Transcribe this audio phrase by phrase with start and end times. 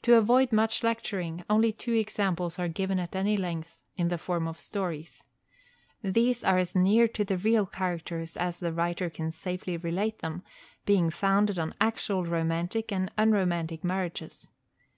[0.00, 4.48] To avoid much lecturing, only two examples are given at any length, in the form
[4.48, 5.24] of stories.
[6.02, 10.42] These are as near to the real characters as the writer can safely relate them,
[10.86, 14.48] being founded on actual romantic and unromantic marriages.